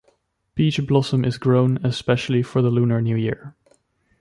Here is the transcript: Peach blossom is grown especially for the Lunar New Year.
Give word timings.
Peach 0.55 0.83
blossom 0.87 1.23
is 1.23 1.37
grown 1.37 1.77
especially 1.85 2.41
for 2.41 2.63
the 2.63 2.71
Lunar 2.71 3.01
New 3.03 3.15
Year. 3.15 3.55